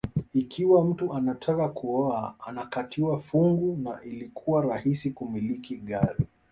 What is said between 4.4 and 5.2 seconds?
rahisi